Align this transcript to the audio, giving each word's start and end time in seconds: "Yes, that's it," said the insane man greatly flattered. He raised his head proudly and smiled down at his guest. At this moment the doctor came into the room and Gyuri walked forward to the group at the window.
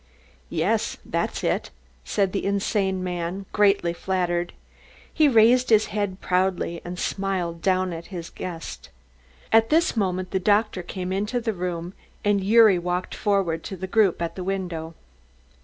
"Yes, 0.49 0.97
that's 1.05 1.43
it," 1.43 1.69
said 2.03 2.31
the 2.31 2.43
insane 2.43 3.03
man 3.03 3.45
greatly 3.53 3.93
flattered. 3.93 4.51
He 5.13 5.27
raised 5.27 5.69
his 5.69 5.85
head 5.93 6.19
proudly 6.19 6.81
and 6.83 6.97
smiled 6.97 7.61
down 7.61 7.93
at 7.93 8.07
his 8.07 8.31
guest. 8.31 8.89
At 9.51 9.69
this 9.69 9.95
moment 9.95 10.31
the 10.31 10.39
doctor 10.39 10.81
came 10.81 11.13
into 11.13 11.39
the 11.39 11.53
room 11.53 11.93
and 12.25 12.41
Gyuri 12.41 12.79
walked 12.79 13.13
forward 13.13 13.63
to 13.65 13.77
the 13.77 13.85
group 13.85 14.23
at 14.23 14.33
the 14.33 14.43
window. 14.43 14.95